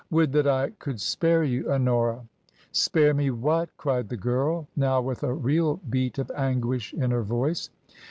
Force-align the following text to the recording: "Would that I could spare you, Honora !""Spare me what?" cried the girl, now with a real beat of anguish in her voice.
"Would 0.09 0.31
that 0.31 0.47
I 0.47 0.71
could 0.71 0.99
spare 0.99 1.43
you, 1.43 1.71
Honora 1.71 2.25
!""Spare 2.83 3.13
me 3.13 3.29
what?" 3.29 3.69
cried 3.77 4.09
the 4.09 4.17
girl, 4.17 4.67
now 4.75 4.99
with 4.99 5.21
a 5.21 5.31
real 5.35 5.75
beat 5.87 6.17
of 6.17 6.31
anguish 6.35 6.91
in 6.91 7.11
her 7.11 7.21
voice. 7.21 7.69